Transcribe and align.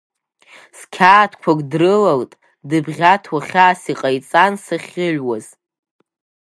Сқьаадқәак 0.77 1.59
дрылалт 1.71 2.31
дыбӷьаҭуа, 2.69 3.39
хьаас 3.47 3.81
иҟаиҵан 3.91 4.53
сахьыҩуаз. 4.63 5.45